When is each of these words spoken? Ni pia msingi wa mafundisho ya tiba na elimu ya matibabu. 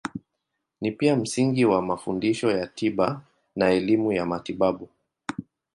Ni 0.81 0.91
pia 0.91 1.15
msingi 1.15 1.65
wa 1.65 1.81
mafundisho 1.81 2.51
ya 2.51 2.67
tiba 2.67 3.21
na 3.55 3.69
elimu 3.69 4.11
ya 4.11 4.25
matibabu. 4.25 4.89